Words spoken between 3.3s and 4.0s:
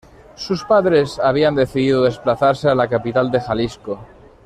Jalisco.